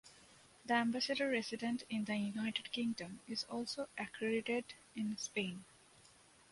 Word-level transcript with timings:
The 0.65 0.73
Ambassador 0.73 1.29
resident 1.29 1.83
in 1.87 2.05
the 2.05 2.15
United 2.17 2.71
Kingdom 2.71 3.19
is 3.27 3.43
also 3.43 3.87
accredited 3.99 4.63
in 4.95 5.15
Spain. 5.19 5.63